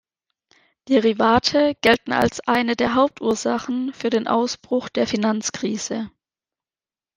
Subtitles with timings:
[0.89, 6.09] Derivate gelten als eine der Hauptursachen für den Ausbruch der Finanzkrise.